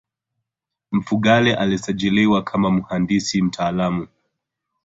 Mfugale 0.91 1.55
alisajiliwa 1.55 2.43
kama 2.43 2.71
muhandisi 2.71 3.41
mtaalamu 3.41 4.07